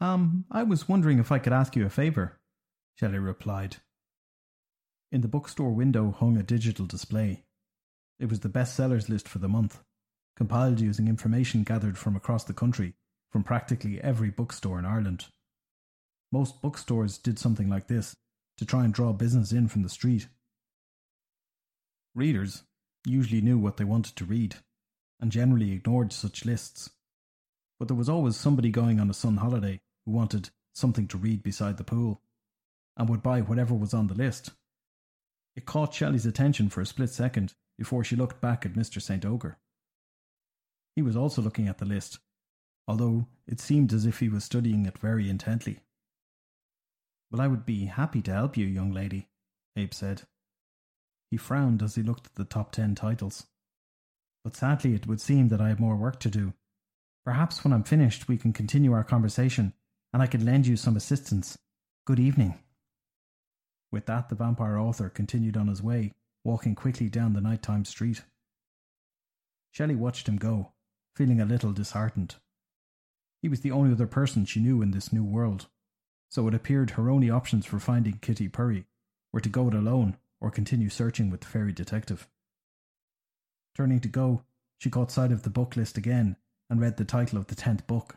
Um, 0.00 0.44
I 0.50 0.62
was 0.62 0.88
wondering 0.88 1.18
if 1.18 1.32
I 1.32 1.38
could 1.38 1.52
ask 1.52 1.74
you 1.74 1.86
a 1.86 1.90
favour, 1.90 2.38
Shelley 2.94 3.18
replied. 3.18 3.76
In 5.10 5.20
the 5.20 5.28
bookstore 5.28 5.72
window 5.72 6.10
hung 6.10 6.36
a 6.36 6.42
digital 6.42 6.86
display. 6.86 7.44
It 8.18 8.28
was 8.28 8.40
the 8.40 8.48
bestsellers 8.48 9.08
list 9.08 9.28
for 9.28 9.38
the 9.38 9.48
month, 9.48 9.80
compiled 10.36 10.80
using 10.80 11.08
information 11.08 11.64
gathered 11.64 11.98
from 11.98 12.16
across 12.16 12.44
the 12.44 12.52
country 12.52 12.94
from 13.30 13.42
practically 13.42 14.00
every 14.00 14.30
bookstore 14.30 14.78
in 14.78 14.84
Ireland. 14.84 15.26
Most 16.32 16.62
bookstores 16.62 17.18
did 17.18 17.38
something 17.38 17.68
like 17.68 17.86
this 17.86 18.16
to 18.58 18.64
try 18.64 18.84
and 18.84 18.94
draw 18.94 19.12
business 19.12 19.52
in 19.52 19.68
from 19.68 19.82
the 19.82 19.88
street. 19.88 20.28
Readers 22.16 22.64
usually 23.04 23.42
knew 23.42 23.58
what 23.58 23.76
they 23.76 23.84
wanted 23.84 24.16
to 24.16 24.24
read 24.24 24.56
and 25.20 25.30
generally 25.30 25.72
ignored 25.72 26.14
such 26.14 26.46
lists. 26.46 26.88
But 27.78 27.88
there 27.88 27.96
was 27.96 28.08
always 28.08 28.36
somebody 28.36 28.70
going 28.70 28.98
on 29.00 29.10
a 29.10 29.14
sun 29.14 29.36
holiday 29.36 29.82
who 30.06 30.12
wanted 30.12 30.48
something 30.74 31.08
to 31.08 31.18
read 31.18 31.42
beside 31.42 31.76
the 31.76 31.84
pool 31.84 32.22
and 32.96 33.06
would 33.10 33.22
buy 33.22 33.42
whatever 33.42 33.74
was 33.74 33.92
on 33.92 34.06
the 34.06 34.14
list. 34.14 34.52
It 35.56 35.66
caught 35.66 35.92
Shelley's 35.92 36.24
attention 36.24 36.70
for 36.70 36.80
a 36.80 36.86
split 36.86 37.10
second 37.10 37.52
before 37.76 38.02
she 38.02 38.16
looked 38.16 38.40
back 38.40 38.64
at 38.64 38.72
Mr. 38.72 39.00
Stoker. 39.00 39.58
He 40.94 41.02
was 41.02 41.16
also 41.16 41.42
looking 41.42 41.68
at 41.68 41.76
the 41.76 41.84
list, 41.84 42.18
although 42.88 43.26
it 43.46 43.60
seemed 43.60 43.92
as 43.92 44.06
if 44.06 44.20
he 44.20 44.30
was 44.30 44.42
studying 44.42 44.86
it 44.86 44.96
very 44.96 45.28
intently. 45.28 45.80
Well, 47.30 47.42
I 47.42 47.46
would 47.46 47.66
be 47.66 47.84
happy 47.84 48.22
to 48.22 48.32
help 48.32 48.56
you, 48.56 48.64
young 48.64 48.92
lady, 48.92 49.28
Abe 49.76 49.92
said. 49.92 50.22
He 51.30 51.36
frowned 51.36 51.82
as 51.82 51.94
he 51.94 52.02
looked 52.02 52.26
at 52.26 52.34
the 52.36 52.44
top 52.44 52.72
ten 52.72 52.94
titles. 52.94 53.46
But 54.44 54.56
sadly, 54.56 54.94
it 54.94 55.06
would 55.06 55.20
seem 55.20 55.48
that 55.48 55.60
I 55.60 55.68
have 55.68 55.80
more 55.80 55.96
work 55.96 56.20
to 56.20 56.30
do. 56.30 56.52
Perhaps 57.24 57.64
when 57.64 57.72
I'm 57.72 57.82
finished, 57.82 58.28
we 58.28 58.36
can 58.36 58.52
continue 58.52 58.92
our 58.92 59.02
conversation, 59.02 59.72
and 60.12 60.22
I 60.22 60.28
can 60.28 60.44
lend 60.44 60.66
you 60.66 60.76
some 60.76 60.96
assistance. 60.96 61.58
Good 62.04 62.20
evening. 62.20 62.58
With 63.90 64.06
that, 64.06 64.28
the 64.28 64.36
vampire 64.36 64.78
author 64.78 65.08
continued 65.08 65.56
on 65.56 65.66
his 65.66 65.82
way, 65.82 66.12
walking 66.44 66.76
quickly 66.76 67.08
down 67.08 67.32
the 67.32 67.40
nighttime 67.40 67.84
street. 67.84 68.22
Shelley 69.72 69.96
watched 69.96 70.28
him 70.28 70.36
go, 70.36 70.72
feeling 71.16 71.40
a 71.40 71.44
little 71.44 71.72
disheartened. 71.72 72.36
He 73.42 73.48
was 73.48 73.62
the 73.62 73.72
only 73.72 73.92
other 73.92 74.06
person 74.06 74.44
she 74.44 74.60
knew 74.60 74.80
in 74.80 74.92
this 74.92 75.12
new 75.12 75.24
world, 75.24 75.66
so 76.30 76.46
it 76.46 76.54
appeared 76.54 76.90
her 76.90 77.10
only 77.10 77.30
options 77.30 77.66
for 77.66 77.80
finding 77.80 78.18
Kitty 78.18 78.48
Purry 78.48 78.86
were 79.32 79.40
to 79.40 79.48
go 79.48 79.66
it 79.68 79.74
alone 79.74 80.16
or 80.40 80.50
continue 80.50 80.88
searching 80.88 81.30
with 81.30 81.40
the 81.40 81.46
fairy 81.46 81.72
detective. 81.72 82.28
Turning 83.74 84.00
to 84.00 84.08
go, 84.08 84.44
she 84.78 84.90
caught 84.90 85.10
sight 85.10 85.32
of 85.32 85.42
the 85.42 85.50
book 85.50 85.76
list 85.76 85.96
again 85.96 86.36
and 86.68 86.80
read 86.80 86.96
the 86.96 87.04
title 87.04 87.38
of 87.38 87.46
the 87.46 87.54
tenth 87.54 87.86
book. 87.86 88.16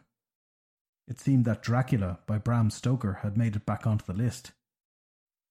It 1.07 1.19
seemed 1.19 1.45
that 1.45 1.63
Dracula 1.63 2.19
by 2.27 2.37
Bram 2.37 2.69
Stoker 2.69 3.19
had 3.23 3.37
made 3.37 3.55
it 3.55 3.65
back 3.65 3.87
onto 3.87 4.05
the 4.05 4.13
list. 4.13 4.51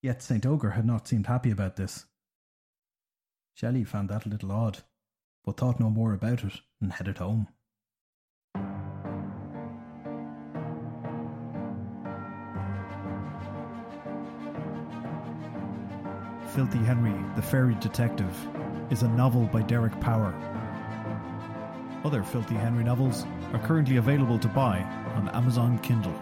Yet 0.03 0.23
Stoker 0.23 0.71
had 0.71 0.87
not 0.87 1.09
seemed 1.09 1.27
happy 1.27 1.51
about 1.51 1.77
this. 1.77 2.07
Shelley 3.55 3.85
found 3.85 4.09
that 4.09 4.25
a 4.25 4.29
little 4.29 4.53
odd, 4.53 4.85
but 5.45 5.57
thought 5.57 5.81
no 5.81 5.91
more 5.91 6.13
about 6.13 6.45
it 6.45 6.61
and 6.81 6.93
headed 6.93 7.19
home. 7.19 7.49
Filthy 16.55 16.79
Henry, 16.79 17.15
the 17.37 17.43
Fairy 17.43 17.75
Detective, 17.75 18.35
is 18.91 19.03
a 19.03 19.09
novel 19.09 19.45
by 19.53 19.61
Derek 19.61 19.99
Power. 20.01 20.35
Other 22.05 22.23
Filthy 22.23 22.55
Henry 22.55 22.83
novels 22.83 23.27
are 23.53 23.59
currently 23.59 23.99
available 23.99 24.39
to 24.39 24.49
buy 24.49 24.81
on 25.15 25.29
Amazon 25.31 25.79
Kindle. 25.81 26.15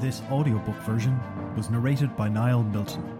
This 0.00 0.22
audiobook 0.30 0.76
version 0.76 1.20
was 1.56 1.68
narrated 1.68 2.16
by 2.16 2.30
Niall 2.30 2.62
Milton. 2.62 3.19